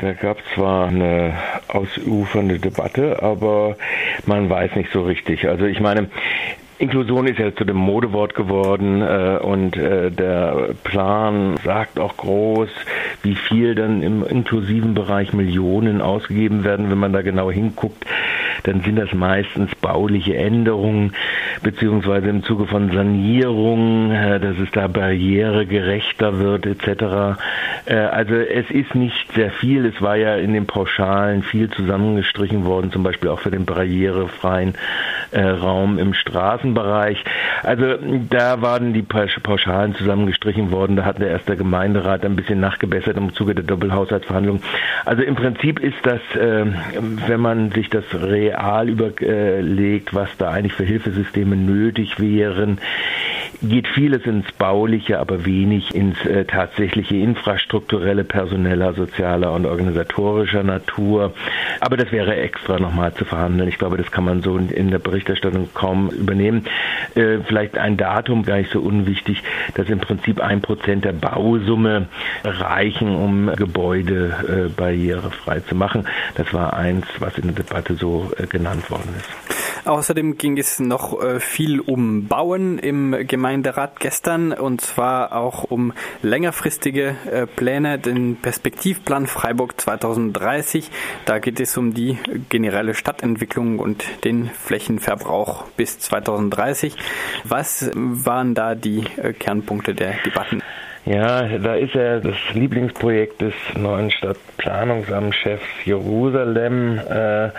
Da 0.00 0.12
gab 0.12 0.38
zwar 0.54 0.88
eine 0.88 1.34
ausufernde 1.68 2.58
Debatte, 2.58 3.22
aber 3.22 3.76
man 4.26 4.50
weiß 4.50 4.76
nicht 4.76 4.92
so 4.92 5.02
richtig. 5.02 5.48
Also 5.48 5.64
ich 5.64 5.80
meine, 5.80 6.08
Inklusion 6.78 7.26
ist 7.26 7.38
ja 7.38 7.54
zu 7.54 7.64
dem 7.64 7.76
Modewort 7.76 8.34
geworden 8.34 9.00
äh, 9.00 9.38
und 9.42 9.76
äh, 9.78 10.10
der 10.10 10.74
Plan 10.84 11.56
sagt 11.64 11.98
auch 11.98 12.18
groß, 12.18 12.68
wie 13.22 13.34
viel 13.34 13.74
dann 13.74 14.02
im 14.02 14.26
inklusiven 14.26 14.92
Bereich 14.92 15.32
Millionen 15.32 16.02
ausgegeben 16.02 16.64
werden, 16.64 16.90
wenn 16.90 16.98
man 16.98 17.14
da 17.14 17.22
genau 17.22 17.50
hinguckt 17.50 18.04
dann 18.66 18.80
sind 18.80 18.96
das 18.96 19.12
meistens 19.12 19.74
bauliche 19.76 20.36
Änderungen, 20.36 21.14
beziehungsweise 21.62 22.28
im 22.28 22.42
Zuge 22.42 22.66
von 22.66 22.90
Sanierungen, 22.92 24.10
äh, 24.10 24.40
dass 24.40 24.58
es 24.58 24.70
da 24.72 24.86
barrieregerechter 24.88 26.38
wird 26.38 26.66
etc. 26.66 27.38
Äh, 27.86 27.94
also 27.94 28.34
es 28.34 28.70
ist 28.70 28.94
nicht 28.94 29.32
sehr 29.34 29.50
viel. 29.50 29.86
Es 29.86 30.00
war 30.00 30.16
ja 30.16 30.36
in 30.36 30.52
den 30.52 30.66
Pauschalen 30.66 31.42
viel 31.42 31.70
zusammengestrichen 31.70 32.64
worden, 32.64 32.92
zum 32.92 33.02
Beispiel 33.02 33.30
auch 33.30 33.40
für 33.40 33.50
den 33.50 33.64
barrierefreien 33.64 34.74
Raum 35.36 35.98
im 35.98 36.14
Straßenbereich. 36.14 37.22
Also 37.62 37.96
da 38.30 38.62
waren 38.62 38.92
die 38.92 39.02
Pauschalen 39.02 39.94
zusammengestrichen 39.94 40.70
worden. 40.70 40.96
Da 40.96 41.04
hat 41.04 41.18
der 41.18 41.28
erste 41.28 41.56
Gemeinderat 41.56 42.24
ein 42.24 42.36
bisschen 42.36 42.60
nachgebessert 42.60 43.16
im 43.16 43.34
Zuge 43.34 43.54
der 43.54 43.64
Doppelhaushaltsverhandlungen. 43.64 44.62
Also 45.04 45.22
im 45.22 45.34
Prinzip 45.34 45.80
ist 45.80 45.98
das, 46.04 46.20
wenn 46.34 47.40
man 47.40 47.70
sich 47.72 47.90
das 47.90 48.04
real 48.14 48.88
überlegt, 48.88 50.14
was 50.14 50.28
da 50.38 50.50
eigentlich 50.50 50.72
für 50.72 50.84
Hilfesysteme 50.84 51.56
nötig 51.56 52.18
wären, 52.20 52.78
geht 53.62 53.88
vieles 53.88 54.24
ins 54.24 54.50
Bauliche, 54.52 55.18
aber 55.18 55.44
wenig 55.44 55.94
ins 55.94 56.24
äh, 56.24 56.44
tatsächliche 56.44 57.16
infrastrukturelle, 57.16 58.24
personeller, 58.24 58.94
sozialer 58.94 59.52
und 59.52 59.66
organisatorischer 59.66 60.62
Natur. 60.62 61.32
Aber 61.80 61.96
das 61.96 62.12
wäre 62.12 62.36
extra 62.36 62.78
nochmal 62.78 63.14
zu 63.14 63.24
verhandeln. 63.24 63.68
Ich 63.68 63.78
glaube, 63.78 63.96
das 63.96 64.10
kann 64.10 64.24
man 64.24 64.42
so 64.42 64.56
in 64.56 64.90
der 64.90 64.98
Berichterstattung 64.98 65.68
kaum 65.74 66.10
übernehmen. 66.10 66.64
Äh, 67.14 67.38
vielleicht 67.46 67.78
ein 67.78 67.96
Datum, 67.96 68.44
gar 68.44 68.58
nicht 68.58 68.70
so 68.70 68.80
unwichtig, 68.80 69.42
dass 69.74 69.88
im 69.88 70.00
Prinzip 70.00 70.40
ein 70.40 70.60
Prozent 70.60 71.04
der 71.04 71.12
Bausumme 71.12 72.08
reichen, 72.44 73.14
um 73.14 73.50
Gebäude 73.56 74.66
äh, 74.66 74.68
barrierefrei 74.68 75.60
zu 75.60 75.74
machen. 75.74 76.06
Das 76.34 76.52
war 76.52 76.74
eins, 76.74 77.06
was 77.18 77.38
in 77.38 77.54
der 77.54 77.64
Debatte 77.64 77.94
so 77.94 78.30
äh, 78.36 78.46
genannt 78.46 78.90
worden 78.90 79.14
ist. 79.18 79.86
Außerdem 79.86 80.36
ging 80.36 80.58
es 80.58 80.80
noch 80.80 81.22
äh, 81.22 81.38
viel 81.38 81.78
um 81.78 82.26
Bauen 82.26 82.78
im 82.78 83.14
Gemeinderat 83.46 84.00
gestern 84.00 84.52
und 84.52 84.80
zwar 84.80 85.30
auch 85.30 85.62
um 85.62 85.92
längerfristige 86.20 87.14
äh, 87.30 87.46
Pläne, 87.46 87.96
den 87.96 88.34
Perspektivplan 88.34 89.28
Freiburg 89.28 89.80
2030. 89.80 90.90
Da 91.26 91.38
geht 91.38 91.60
es 91.60 91.76
um 91.76 91.94
die 91.94 92.18
generelle 92.48 92.94
Stadtentwicklung 92.94 93.78
und 93.78 94.04
den 94.24 94.50
Flächenverbrauch 94.50 95.62
bis 95.76 96.00
2030. 96.00 96.96
Was 97.44 97.88
waren 97.94 98.56
da 98.56 98.74
die 98.74 99.04
äh, 99.16 99.32
Kernpunkte 99.32 99.94
der 99.94 100.14
Debatten? 100.24 100.60
Ja, 101.06 101.46
da 101.58 101.76
ist 101.76 101.94
ja 101.94 102.18
das 102.18 102.34
Lieblingsprojekt 102.52 103.40
des 103.40 103.54
neuen 103.78 104.10
Stadtplanungsamtschefs 104.10 105.62
Jerusalem 105.84 106.98
äh, 106.98 107.50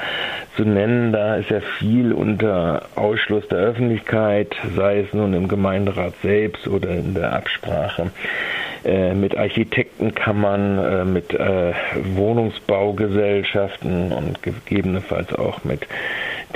zu 0.58 0.66
nennen. 0.66 1.14
Da 1.14 1.38
ist 1.38 1.50
ja 1.50 1.62
viel 1.80 2.12
unter 2.12 2.90
Ausschluss 2.96 3.48
der 3.48 3.60
Öffentlichkeit, 3.60 4.54
sei 4.76 5.00
es 5.00 5.14
nun 5.14 5.34
im 5.34 5.48
Gemeinderat 5.48 6.14
selbst 6.22 6.68
oder 6.68 6.90
in 6.90 7.14
der 7.14 7.32
Absprache 7.32 8.12
äh, 8.84 9.14
mit 9.14 9.38
Architektenkammern, 9.38 10.80
äh, 10.80 11.06
mit 11.06 11.34
äh, 11.34 11.74
Wohnungsbaugesellschaften 12.16 14.12
und 14.12 14.44
gegebenenfalls 14.44 15.34
auch 15.34 15.64
mit 15.64 15.88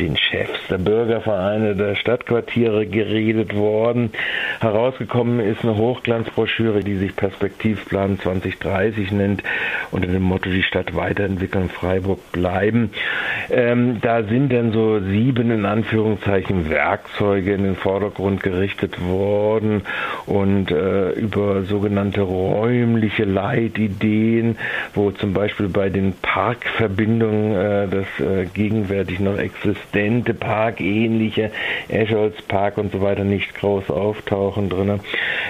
den 0.02 0.18
Chefs 0.18 0.68
der 0.68 0.80
Bürgervereine 0.80 1.76
der 1.76 1.96
Stadtquartiere 1.96 2.88
geredet 2.88 3.56
worden. 3.56 4.12
Herausgekommen 4.60 5.40
ist 5.40 5.64
eine 5.64 5.78
Hochglanzbroschüre, 5.78 6.80
die 6.80 6.98
sich 6.98 7.16
Perspektivplan 7.16 8.20
2030 8.20 9.12
nennt, 9.12 9.44
unter 9.92 10.08
dem 10.08 10.24
Motto 10.24 10.50
Die 10.50 10.64
Stadt 10.64 10.96
weiterentwickeln, 10.96 11.70
Freiburg 11.70 12.32
bleiben. 12.32 12.92
Ähm, 13.50 14.00
da 14.02 14.24
sind 14.24 14.52
dann 14.52 14.72
so 14.72 15.00
sieben 15.00 15.52
in 15.52 15.66
Anführungszeichen 15.66 16.70
Werkzeuge 16.70 17.54
in 17.54 17.64
den 17.64 17.76
Vordergrund 17.76 18.44
gerichtet 18.44 19.02
worden 19.02 19.84
und 20.26 20.72
äh, 20.72 21.12
über 21.12 21.64
sogenannte 21.64 22.22
räumliche 22.22 23.24
Leitideen, 23.24 24.58
wo 24.94 25.12
zum 25.12 25.34
Beispiel 25.34 25.70
bei 25.70 25.90
den 25.90 26.14
Parkverbindungen 26.22 27.56
äh, 27.56 27.88
das 27.88 28.08
äh, 28.20 28.46
gegenwärtig 28.46 29.20
noch 29.20 29.38
existente 29.38 30.34
Parkähnliche, 30.34 31.52
Escholz 31.88 32.42
Park 32.44 32.78
und 32.78 32.92
so 32.92 33.02
weiter 33.02 33.24
nicht 33.24 33.56
groß 33.56 33.90
auftauchen 33.90 34.70
drin. 34.70 35.00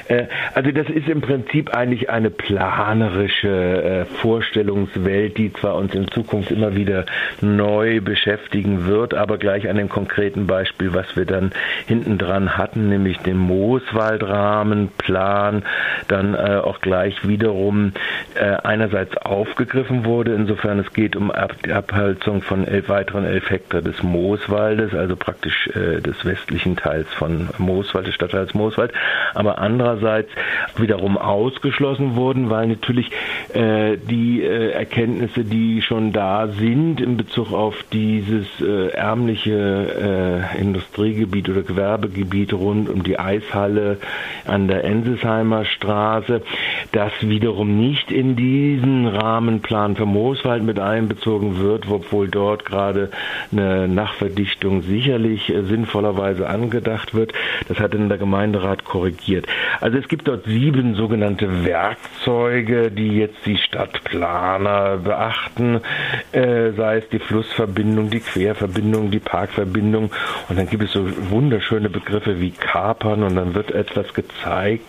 Äh, 0.07 0.25
also 0.53 0.71
das 0.71 0.89
ist 0.89 1.07
im 1.07 1.21
Prinzip 1.21 1.73
eigentlich 1.73 2.09
eine 2.09 2.29
planerische 2.29 3.47
äh, 3.47 4.05
Vorstellungswelt, 4.05 5.37
die 5.37 5.51
zwar 5.53 5.75
uns 5.75 5.93
in 5.93 6.07
Zukunft 6.09 6.51
immer 6.51 6.75
wieder 6.75 7.05
neu 7.41 7.80
neu 7.81 8.01
beschäftigen 8.01 8.85
wird, 8.85 9.15
aber 9.15 9.37
gleich 9.37 9.69
an 9.69 9.75
dem 9.75 9.89
konkreten 9.89 10.47
Beispiel, 10.47 10.93
was 10.93 11.15
wir 11.15 11.25
dann 11.25 11.51
hinten 11.87 12.17
dran 12.17 12.57
hatten, 12.57 12.89
nämlich 12.89 13.19
den 13.19 13.37
Mooswaldrahmenplan, 13.37 15.61
dann 16.07 16.33
äh, 16.35 16.61
auch 16.63 16.81
gleich 16.81 17.27
wiederum 17.27 17.91
äh, 18.35 18.57
einerseits 18.63 19.17
aufgegriffen 19.17 20.05
wurde, 20.05 20.33
insofern 20.35 20.77
es 20.79 20.93
geht 20.93 21.15
um 21.15 21.31
Ab 21.31 21.55
die 21.65 21.71
Abholzung 21.71 22.43
von 22.43 22.67
elf, 22.67 22.89
weiteren 22.89 23.25
elf 23.25 23.49
Hektar 23.49 23.81
des 23.81 24.03
Mooswaldes, 24.03 24.93
also 24.93 25.15
praktisch 25.15 25.69
äh, 25.69 25.99
des 26.01 26.23
westlichen 26.23 26.75
Teils 26.75 27.07
von 27.13 27.49
Mooswald, 27.57 28.05
des 28.07 28.13
Stadtteils 28.13 28.53
Mooswald, 28.53 28.93
aber 29.33 29.57
andererseits 29.57 30.29
wiederum 30.75 31.17
ausgeschlossen 31.17 32.15
wurden, 32.15 32.51
weil 32.51 32.67
natürlich 32.67 33.09
äh, 33.53 33.97
die 33.97 34.43
äh, 34.43 34.69
Erkenntnisse, 34.71 35.43
die 35.43 35.81
schon 35.81 36.13
da 36.13 36.47
sind 36.47 37.01
in 37.01 37.17
Bezug 37.17 37.53
auf 37.53 37.70
dieses 37.91 38.47
äh, 38.61 38.89
ärmliche 38.89 40.49
äh, 40.55 40.59
Industriegebiet 40.59 41.49
oder 41.49 41.61
Gewerbegebiet 41.61 42.53
rund 42.53 42.89
um 42.89 43.03
die 43.03 43.19
Eishalle 43.19 43.97
an 44.45 44.67
der 44.67 44.83
Enselsheimer 44.83 45.65
Straße, 45.65 46.41
das 46.91 47.11
wiederum 47.21 47.77
nicht 47.77 48.11
in 48.11 48.35
diesen 48.35 49.07
Rahmenplan 49.07 49.95
für 49.95 50.05
Mooswald 50.05 50.63
mit 50.63 50.79
einbezogen 50.79 51.59
wird, 51.59 51.89
obwohl 51.89 52.27
dort 52.27 52.65
gerade 52.65 53.09
eine 53.51 53.87
Nachverdichtung 53.87 54.81
sicherlich 54.83 55.49
äh, 55.49 55.63
sinnvollerweise 55.63 56.47
angedacht 56.47 57.13
wird. 57.13 57.33
Das 57.67 57.79
hat 57.79 57.93
dann 57.93 58.09
der 58.09 58.17
Gemeinderat 58.17 58.83
korrigiert. 58.83 59.47
Also 59.79 59.97
es 59.97 60.07
gibt 60.07 60.27
dort 60.27 60.45
sieben 60.45 60.95
sogenannte 60.95 61.65
Werkzeuge, 61.65 62.91
die 62.91 63.17
jetzt 63.17 63.45
die 63.45 63.57
Stadtplaner 63.57 64.97
beachten, 64.97 65.81
äh, 66.31 66.71
sei 66.71 66.97
es 66.97 67.09
die 67.09 67.19
Flussverbindung, 67.19 67.60
Verbindung, 67.61 68.09
die 68.09 68.21
Querverbindung, 68.21 69.11
die 69.11 69.19
Parkverbindung. 69.19 70.11
Und 70.49 70.57
dann 70.57 70.67
gibt 70.67 70.83
es 70.83 70.93
so 70.93 71.07
wunderschöne 71.29 71.89
Begriffe 71.89 72.39
wie 72.39 72.49
Kapern 72.49 73.21
und 73.21 73.35
dann 73.35 73.53
wird 73.53 73.69
etwas 73.71 74.15
gezeigt, 74.15 74.85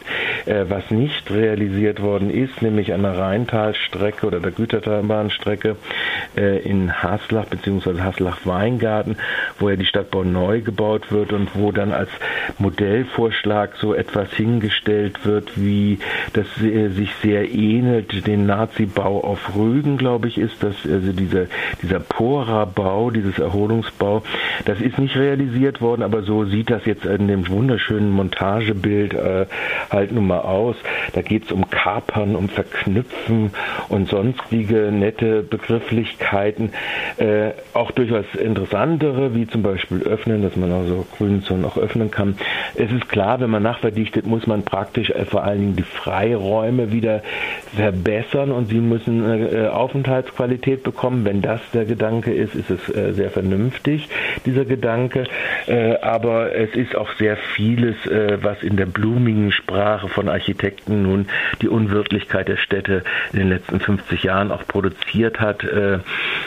äh, 0.46 0.64
was 0.68 0.90
nicht 0.90 1.30
realisiert 1.30 2.00
worden 2.00 2.30
ist, 2.30 2.62
nämlich 2.62 2.94
an 2.94 3.02
der 3.02 3.18
Rheintalstrecke 3.18 4.26
oder 4.26 4.40
der 4.40 4.52
Gütertalbahnstrecke 4.52 5.76
äh, 6.34 6.60
in 6.60 7.02
Haslach 7.02 7.44
bzw. 7.46 8.00
Haslach-Weingarten, 8.00 9.16
wo 9.58 9.68
ja 9.68 9.76
die 9.76 9.84
Stadtbau 9.84 10.24
neu 10.24 10.62
gebaut 10.62 11.12
wird 11.12 11.34
und 11.34 11.50
wo 11.54 11.72
dann 11.72 11.92
als 11.92 12.10
Modellvorschlag 12.58 13.76
so 13.76 13.92
etwas 13.92 14.32
hingestellt 14.32 15.26
wird, 15.26 15.52
wie 15.56 15.98
das 16.32 16.46
äh, 16.62 16.88
sich 16.88 17.10
sehr 17.22 17.52
ähnelt 17.52 18.26
den 18.26 18.46
Nazi-Bau 18.46 19.20
auf 19.20 19.54
Rügen, 19.54 19.98
glaube 19.98 20.28
ich, 20.28 20.38
ist 20.38 20.62
das 20.62 20.74
also 20.90 21.12
dieser 21.12 21.46
dieser 21.82 22.00
Pora 22.00 22.61
Bau, 22.66 23.10
dieses 23.10 23.38
Erholungsbau, 23.38 24.22
das 24.64 24.80
ist 24.80 24.98
nicht 24.98 25.16
realisiert 25.16 25.80
worden, 25.80 26.02
aber 26.02 26.22
so 26.22 26.44
sieht 26.44 26.70
das 26.70 26.84
jetzt 26.84 27.04
in 27.04 27.28
dem 27.28 27.48
wunderschönen 27.48 28.10
Montagebild 28.10 29.14
äh, 29.14 29.46
halt 29.90 30.12
nun 30.12 30.26
mal 30.26 30.40
aus. 30.40 30.76
Da 31.12 31.22
geht 31.22 31.44
es 31.44 31.52
um 31.52 31.68
Kapern, 31.70 32.36
um 32.36 32.48
Verknüpfen 32.48 33.50
und 33.88 34.08
sonstige 34.08 34.90
nette 34.92 35.42
Begrifflichkeiten. 35.42 36.70
Äh, 37.18 37.50
auch 37.74 37.90
durchaus 37.90 38.24
interessantere, 38.38 39.34
wie 39.34 39.46
zum 39.46 39.62
Beispiel 39.62 40.02
öffnen, 40.02 40.42
dass 40.42 40.56
man 40.56 40.72
also 40.72 41.06
Grünzonen 41.16 41.64
auch 41.64 41.76
öffnen 41.76 42.10
kann. 42.10 42.36
Es 42.74 42.90
ist 42.90 43.08
klar, 43.08 43.40
wenn 43.40 43.50
man 43.50 43.62
nachverdichtet, 43.62 44.26
muss 44.26 44.46
man 44.46 44.62
praktisch 44.62 45.10
äh, 45.10 45.24
vor 45.24 45.44
allen 45.44 45.60
Dingen 45.60 45.76
die 45.76 45.82
Freiräume 45.82 46.92
wieder 46.92 47.22
verbessern 47.74 48.50
und 48.52 48.68
sie 48.68 48.80
müssen 48.80 49.24
äh, 49.24 49.68
Aufenthaltsqualität 49.68 50.82
bekommen. 50.82 51.24
Wenn 51.24 51.42
das 51.42 51.60
der 51.72 51.84
Gedanke 51.84 52.32
ist, 52.32 52.54
ist 52.54 52.70
es 52.70 52.94
äh, 52.94 53.12
sehr 53.12 53.30
vernünftig, 53.30 54.08
dieser 54.46 54.64
Gedanke. 54.64 55.24
Äh, 55.66 55.96
aber 56.00 56.54
es 56.54 56.74
ist 56.74 56.96
auch 56.96 57.10
sehr 57.18 57.36
vieles, 57.36 57.94
äh, 58.06 58.38
was 58.42 58.62
in 58.62 58.76
der 58.76 58.86
blumigen 58.86 59.52
Sprache 59.52 60.08
von 60.08 60.28
Architekten 60.28 60.91
Fakten 60.92 61.02
nun 61.02 61.26
die 61.60 61.68
Unwirtlichkeit 61.68 62.48
der 62.48 62.56
Städte 62.56 63.02
in 63.32 63.38
den 63.38 63.48
letzten 63.48 63.80
50 63.80 64.22
Jahren 64.22 64.50
auch 64.50 64.66
produziert 64.66 65.40
hat, 65.40 65.64
äh, 65.64 65.98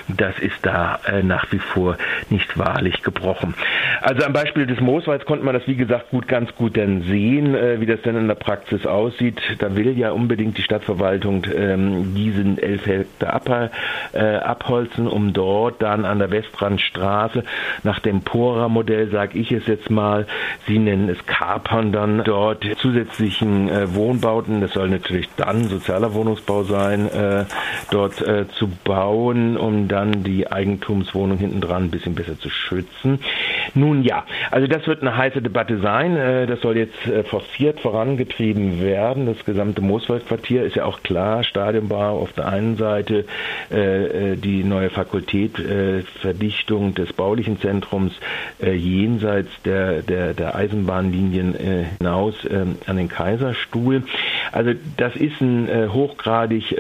das 0.08 0.38
ist 0.40 0.66
da 0.66 1.00
äh, 1.08 1.24
nach 1.24 1.52
wie 1.52 1.60
vor 1.60 1.98
nicht 2.30 2.58
wahrlich 2.58 3.02
gebrochen. 3.02 3.56
Also 4.02 4.26
am 4.26 4.34
Beispiel 4.34 4.66
des 4.66 4.80
Mooswalds 4.80 5.26
konnte 5.26 5.46
man 5.46 5.54
das, 5.54 5.68
wie 5.68 5.76
gesagt, 5.76 6.10
gut, 6.12 6.28
ganz 6.28 6.54
gut 6.56 6.78
dann 6.78 7.04
sehen, 7.04 7.56
äh, 7.56 7.80
wie 7.80 7.86
das 7.86 8.02
denn 8.02 8.16
in 8.16 8.28
der 8.28 8.36
Praxis 8.36 8.86
aussieht. 8.86 9.42
Da 9.60 9.76
will 9.76 9.98
ja 9.98 10.12
unbedingt 10.12 10.58
die 10.58 10.64
Stadtverwaltung 10.64 11.46
ähm, 11.56 12.14
diesen 12.16 12.58
elf 12.58 12.86
Hektar 12.86 13.34
ab, 13.34 13.72
abholzen, 14.14 15.08
um 15.08 15.34
dort 15.34 15.82
dann 15.82 16.06
an 16.06 16.20
der 16.20 16.32
Westrandstraße 16.32 17.44
nach 17.84 18.00
dem 18.00 18.22
Pora-Modell, 18.22 19.10
sage 19.10 19.38
ich 19.38 19.52
es 19.52 19.68
jetzt 19.68 19.90
mal, 19.90 20.26
sie 20.68 20.80
nennen 20.80 21.10
es 21.10 21.26
Kapern 21.26 21.92
dann 21.92 22.24
dort 22.24 22.66
zusätzlichen 22.78 23.70
äh, 23.70 23.96
Wohnbauten, 24.36 24.62
das 24.62 24.74
soll 24.74 24.90
natürlich 24.90 25.30
dann 25.38 25.68
sozialer 25.70 26.14
Wohnungsbau 26.14 26.64
sein, 26.64 27.10
äh, 27.10 27.46
dort 27.92 28.22
äh, 28.22 28.46
zu 28.58 28.70
bauen, 28.84 29.58
um 29.58 29.88
dann 29.88 30.24
die 30.24 30.52
Eigentumswohnung 30.52 31.38
hinten 31.38 31.62
dran 31.62 31.86
ein 31.86 31.92
bisschen 31.92 32.16
besser 32.16 32.38
zu 32.40 32.50
schützen. 32.50 33.20
Nun 33.74 34.04
ja, 34.04 34.26
also 34.52 34.68
das 34.68 34.88
wird 34.88 35.02
eine 35.02 35.16
heiße 35.16 35.42
Debatte 35.42 35.80
sein. 35.80 36.16
Äh, 36.16 36.48
das 36.48 36.62
soll 36.62 36.78
jetzt 36.78 37.08
äh, 37.08 37.24
forciert 37.24 37.80
vorangetrieben 37.80 38.82
werden. 38.82 39.26
Das 39.26 39.44
gesamte 39.46 39.82
Mooswaldquartier 39.82 40.64
ist 40.64 40.76
ja 40.76 40.86
auch 40.86 41.02
klar, 41.04 41.44
Stadionbau 41.44 42.20
auf 42.20 42.34
der 42.34 42.48
einen 42.48 42.78
Seite, 42.78 43.26
äh, 43.70 44.36
die 44.36 44.64
neue 44.64 44.90
Fakultät, 44.90 45.56
Verdichtung 46.22 46.94
des 46.96 47.14
baulichen 47.14 47.60
Zentrums 47.60 48.14
jenseits 48.62 49.50
der, 49.64 50.02
der, 50.02 50.34
der 50.34 50.56
Eisenbahnlinien 50.56 51.56
hinaus 51.98 52.36
ähm, 52.50 52.78
an 52.86 52.98
den 52.98 53.08
Kaiserstuhl. 53.08 54.04
Also 54.52 54.72
das 54.98 55.16
ist 55.16 55.40
ein 55.42 55.92
hochgradig 55.94 56.76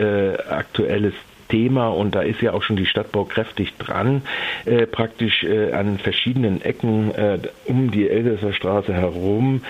aktuelles 0.49 1.13
Thema 1.49 1.89
und 1.89 2.15
da 2.15 2.21
ist 2.21 2.41
ja 2.41 2.53
auch 2.53 2.63
schon 2.63 2.75
die 2.75 2.85
Stadtbau 2.85 3.25
kräftig 3.25 3.75
dran, 3.77 4.21
äh, 4.65 4.85
praktisch 4.85 5.43
äh, 5.43 5.71
an 5.71 5.97
verschiedenen 5.97 6.61
Ecken 6.61 7.13
äh, 7.13 7.39
um 7.65 7.91
die 7.91 8.09
Elsässer 8.09 8.53
Straße 8.53 8.93
herum, 8.93 9.61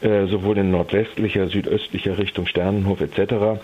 sowohl 0.00 0.58
in 0.58 0.70
nordwestlicher, 0.70 1.48
südöstlicher 1.48 2.18
Richtung 2.18 2.46
Sternenhof 2.46 3.00
etc. 3.00 3.60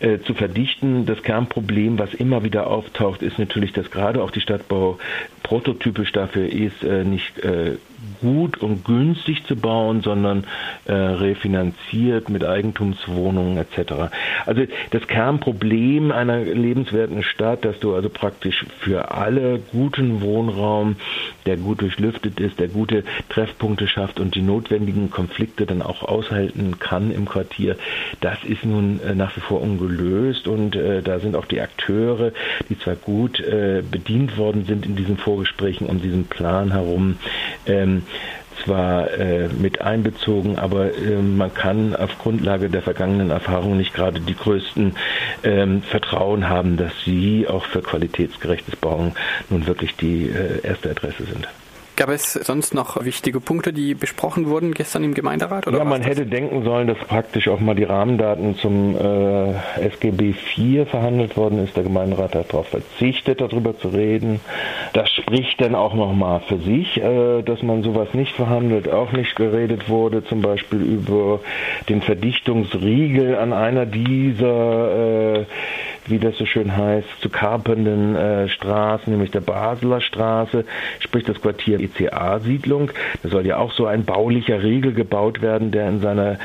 Äh, 0.00 0.18
zu 0.20 0.34
verdichten. 0.34 1.06
Das 1.06 1.22
Kernproblem, 1.22 1.98
was 1.98 2.12
immer 2.14 2.44
wieder 2.44 2.66
auftaucht, 2.66 3.22
ist 3.22 3.38
natürlich, 3.38 3.72
dass 3.72 3.90
gerade 3.90 4.22
auch 4.22 4.30
die 4.30 4.40
Stadtbau 4.40 4.98
prototypisch 5.42 6.12
dafür 6.12 6.48
ist, 6.52 6.82
äh, 6.82 7.04
nicht 7.04 7.40
gut 8.20 8.58
und 8.58 8.84
günstig 8.84 9.44
zu 9.46 9.56
bauen, 9.56 10.02
sondern 10.02 10.44
äh, 10.84 10.92
refinanziert 10.92 12.28
mit 12.28 12.44
Eigentumswohnungen 12.44 13.56
etc. 13.56 14.10
Also 14.44 14.62
das 14.90 15.06
Kernproblem 15.06 16.12
einer 16.12 16.38
lebenswerten 16.40 17.22
Stadt, 17.22 17.64
dass 17.64 17.78
du 17.80 17.94
also 17.94 18.08
praktisch 18.08 18.64
für 18.80 19.12
alle 19.12 19.60
guten 19.72 20.20
Wohnraum, 20.20 20.96
der 21.46 21.56
gut 21.56 21.82
durchlüftet 21.82 22.40
ist, 22.40 22.58
der 22.58 22.68
gute 22.68 23.04
Treffpunkte 23.28 23.88
schafft 23.88 24.20
und 24.20 24.34
die 24.34 24.42
notwendigen 24.42 25.10
Konflikte 25.10 25.66
dann 25.66 25.75
auch 25.82 26.02
aushalten 26.02 26.78
kann 26.78 27.10
im 27.10 27.26
Quartier, 27.26 27.76
das 28.20 28.38
ist 28.44 28.64
nun 28.64 29.00
äh, 29.00 29.14
nach 29.14 29.36
wie 29.36 29.40
vor 29.40 29.60
ungelöst 29.60 30.48
und 30.48 30.76
äh, 30.76 31.02
da 31.02 31.18
sind 31.20 31.36
auch 31.36 31.46
die 31.46 31.60
Akteure, 31.60 32.32
die 32.68 32.78
zwar 32.78 32.96
gut 32.96 33.40
äh, 33.40 33.82
bedient 33.88 34.36
worden 34.36 34.64
sind 34.66 34.86
in 34.86 34.96
diesen 34.96 35.16
Vorgesprächen 35.16 35.86
um 35.86 36.00
diesen 36.00 36.24
Plan 36.26 36.72
herum, 36.72 37.18
ähm, 37.66 38.02
zwar 38.64 39.10
äh, 39.12 39.48
mit 39.48 39.80
einbezogen, 39.80 40.58
aber 40.58 40.94
äh, 40.96 41.20
man 41.20 41.52
kann 41.52 41.94
auf 41.94 42.18
Grundlage 42.18 42.70
der 42.70 42.82
vergangenen 42.82 43.30
Erfahrungen 43.30 43.76
nicht 43.78 43.94
gerade 43.94 44.20
die 44.20 44.34
größten 44.34 44.96
ähm, 45.44 45.82
Vertrauen 45.82 46.48
haben, 46.48 46.76
dass 46.76 46.92
sie 47.04 47.46
auch 47.48 47.64
für 47.64 47.82
qualitätsgerechtes 47.82 48.76
Bauen 48.76 49.12
nun 49.50 49.66
wirklich 49.66 49.94
die 49.96 50.28
äh, 50.28 50.66
erste 50.66 50.90
Adresse 50.90 51.24
sind. 51.24 51.48
Gab 51.96 52.10
es 52.10 52.34
sonst 52.34 52.74
noch 52.74 53.02
wichtige 53.06 53.40
Punkte, 53.40 53.72
die 53.72 53.94
besprochen 53.94 54.50
wurden 54.50 54.74
gestern 54.74 55.02
im 55.02 55.14
Gemeinderat? 55.14 55.66
Oder 55.66 55.78
ja, 55.78 55.84
man 55.84 56.02
hätte 56.02 56.26
denken 56.26 56.62
sollen, 56.62 56.86
dass 56.88 56.98
praktisch 56.98 57.48
auch 57.48 57.58
mal 57.58 57.74
die 57.74 57.84
Rahmendaten 57.84 58.54
zum 58.56 58.94
äh, 58.94 59.54
SGB 59.80 60.34
IV 60.56 60.86
verhandelt 60.90 61.38
worden 61.38 61.64
ist. 61.64 61.74
Der 61.74 61.84
Gemeinderat 61.84 62.34
hat 62.34 62.52
darauf 62.52 62.68
verzichtet, 62.68 63.40
darüber 63.40 63.78
zu 63.78 63.88
reden. 63.88 64.40
Das 64.92 65.08
spricht 65.10 65.58
dann 65.62 65.74
auch 65.74 65.94
nochmal 65.94 66.40
für 66.46 66.58
sich, 66.58 66.98
äh, 66.98 67.40
dass 67.40 67.62
man 67.62 67.82
sowas 67.82 68.08
nicht 68.12 68.32
verhandelt, 68.32 68.90
auch 68.90 69.12
nicht 69.12 69.34
geredet 69.34 69.88
wurde, 69.88 70.22
zum 70.22 70.42
Beispiel 70.42 70.82
über 70.82 71.40
den 71.88 72.02
Verdichtungsriegel 72.02 73.36
an 73.36 73.54
einer 73.54 73.86
dieser 73.86 75.38
äh, 75.38 75.44
wie 76.10 76.18
das 76.18 76.36
so 76.38 76.46
schön 76.46 76.76
heißt, 76.76 77.08
zu 77.20 77.28
karpenden 77.28 78.16
äh, 78.16 78.48
Straßen, 78.48 79.12
nämlich 79.12 79.30
der 79.30 79.40
Basler 79.40 80.00
Straße, 80.00 80.64
sprich 81.00 81.24
das 81.24 81.40
Quartier 81.40 81.80
ECA-Siedlung. 81.80 82.90
Da 83.22 83.28
soll 83.28 83.46
ja 83.46 83.58
auch 83.58 83.72
so 83.72 83.86
ein 83.86 84.04
baulicher 84.04 84.62
Riegel 84.62 84.92
gebaut 84.92 85.42
werden, 85.42 85.70
der 85.70 85.88
in 85.88 86.00
seiner 86.00 86.38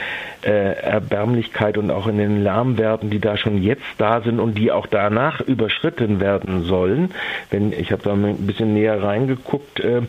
äh, 0.44 0.74
Erbärmlichkeit 0.74 1.78
und 1.78 1.92
auch 1.92 2.08
in 2.08 2.18
den 2.18 2.44
Lärmwerten, 2.44 3.10
die 3.10 3.20
da 3.20 3.38
schon 3.38 3.62
jetzt 3.62 3.84
da 3.98 4.22
sind 4.22 4.40
und 4.40 4.58
die 4.58 4.72
auch 4.72 4.88
danach 4.88 5.42
überschritten 5.42 6.20
werden 6.20 6.64
sollen. 6.64 7.12
Wenn 7.50 7.74
ich 7.74 7.92
habe 7.92 8.04
da 8.04 8.14
ein 8.14 8.48
bisschen 8.48 8.74
näher 8.74 9.02
reingeguckt, 9.02 9.80
äh, 9.80 10.02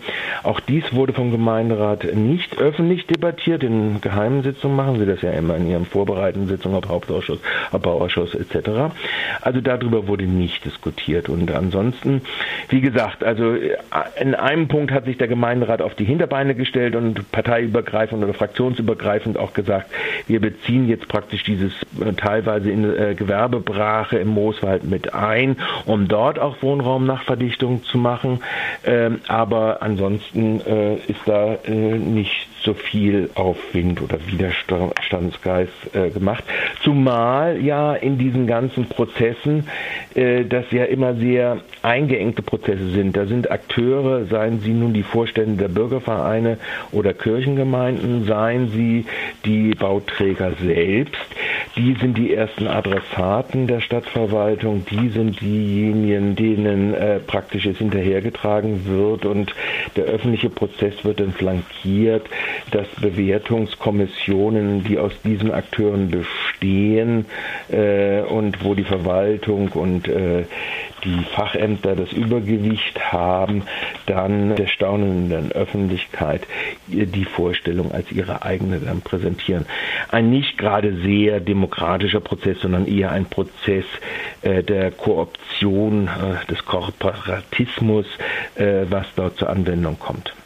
auch 0.43 0.61
dies 0.61 0.93
wurde 0.93 1.13
vom 1.13 1.31
Gemeinderat 1.31 2.15
nicht 2.15 2.59
öffentlich 2.59 3.07
debattiert. 3.07 3.63
In 3.63 4.01
geheimen 4.01 4.43
Sitzungen 4.43 4.77
machen 4.77 4.99
sie 4.99 5.07
das 5.07 5.23
ja 5.23 5.31
immer 5.33 5.57
in 5.57 5.69
ihren 5.69 5.87
vorbereitenden 5.87 6.49
Sitzungen, 6.49 6.77
ob 6.77 6.89
Hauptausschuss, 6.89 7.39
ob 7.73 7.83
Bauausschuss 7.83 8.35
etc. 8.35 8.95
Also 9.41 9.61
darüber 9.61 10.09
wurde 10.09 10.25
nicht 10.25 10.65
diskutiert. 10.65 11.29
Und 11.29 11.51
ansonsten, 11.51 12.23
wie 12.69 12.81
gesagt, 12.81 13.23
also 13.25 13.55
äh, 13.55 13.77
in 14.21 14.35
einem 14.35 14.69
Punkt 14.69 14.93
hat 14.93 15.05
sich 15.05 15.19
der 15.19 15.29
Gemeinderat 15.29 15.83
auf 15.83 15.95
die 15.95 16.05
Hinterbeine 16.05 16.55
gestellt 16.55 16.97
und 16.97 17.31
parteiübergreifend 17.33 18.23
oder 18.23 18.35
fraktionsübergreifend 18.35 19.39
auch 19.39 19.53
gesagt, 19.53 19.91
wir 20.27 20.41
beziehen 20.41 20.89
jetzt 20.89 21.09
praktisch 21.09 21.45
dieses 21.45 21.73
äh, 22.01 22.13
teilweise 22.15 22.71
in 22.71 22.85
äh, 22.85 23.15
Gewerbebrache 23.15 24.19
im 24.19 24.29
Mooswald 24.29 24.85
mit 24.85 25.15
ein, 25.15 25.57
um 25.87 26.09
dort 26.09 26.39
auch 26.39 26.63
Wohnraum 26.63 27.07
nach 27.07 27.23
Verdichtung 27.25 27.85
zu 27.85 27.99
machen. 27.99 28.41
Ähm, 28.85 29.21
aber 29.29 29.83
ansonsten 29.83 30.61
äh, 30.61 30.97
ist 30.97 31.21
da 31.27 31.55
äh, 31.65 31.71
nicht 31.71 32.49
so 32.65 32.75
viel 32.75 33.31
Aufwind 33.35 34.01
oder 34.01 34.19
Widerstandsgeist 34.27 35.95
äh, 35.95 36.11
gemacht. 36.11 36.45
Zumal 36.83 37.61
ja 37.61 37.95
in 37.95 38.19
diesen 38.19 38.47
ganzen 38.47 38.87
Prozessen, 38.87 39.69
äh, 40.15 40.45
das 40.45 40.71
ja 40.71 40.85
immer 40.85 41.15
sehr 41.15 41.59
eingeengte 41.83 42.43
Prozesse 42.43 42.91
sind. 42.91 43.17
Da 43.17 43.27
sind 43.27 43.51
Akteure, 43.51 44.25
seien 44.27 44.61
sie 44.61 44.73
nun 44.73 44.93
die 44.93 45.03
Vorstände 45.03 45.57
der 45.57 45.69
Bürgervereine 45.69 46.59
oder 46.93 47.13
Kirchengemeinden, 47.13 48.25
seien 48.25 48.69
sie 48.71 49.07
die 49.45 49.75
Bauträger 49.75 50.53
selbst, 50.63 51.21
die 51.77 51.95
sind 51.95 52.19
die 52.19 52.35
ersten 52.35 52.67
Adressaten 52.67 53.67
der 53.67 53.81
Stadtverwaltung, 53.81 54.85
die 54.91 55.09
sind 55.09 55.41
diejenigen, 55.41 56.37
denen 56.65 56.95
äh, 56.95 57.19
praktisch 57.21 57.67
es 57.67 57.79
hinterhergetragen 57.79 58.87
wird 58.87 59.25
und 59.25 59.55
der 59.97 60.05
öffentliche 60.05 60.51
Prozess 60.51 61.05
wird 61.05 61.21
dann 61.21 61.33
flankiert, 61.33 62.27
dass 62.71 62.87
Bewertungskommissionen, 63.01 64.85
die 64.85 64.99
aus 64.99 65.13
diesen 65.25 65.53
Akteuren 65.53 66.11
bestehen 66.11 67.27
äh, 67.71 68.21
und 68.21 68.65
wo 68.65 68.75
die 68.75 68.85
Verwaltung 68.85 69.69
und 69.69 70.09
äh, 70.09 70.45
die 71.05 71.25
Fachämter 71.35 71.97
das 71.97 72.13
Übergewicht 72.13 73.13
haben, 73.13 73.65
dann 74.07 74.55
der 74.55 74.69
staunenden 74.69 75.51
Öffentlichkeit 75.51 76.47
die 76.87 77.25
Vorstellung 77.25 77.91
als 77.93 78.13
ihre 78.13 78.43
eigene 78.43 78.79
dann 78.79 79.01
präsentieren. 79.01 79.67
Ein 80.11 80.31
nicht 80.31 80.59
gerade 80.59 80.97
sehr 81.03 81.41
demokratischer 81.41 82.21
Prozess, 82.21 82.61
sondern 82.61 82.87
eher 82.87 83.11
ein 83.11 83.27
Prozess 83.27 83.85
der 84.43 84.91
Kooption, 84.91 86.09
äh, 86.09 86.47
des 86.51 86.65
Korporatismus, 86.65 88.07
äh, 88.57 88.85
was 88.89 89.07
dort 89.15 89.39
zur 89.39 89.51
Anwendung 89.51 89.99
kommt. 89.99 90.35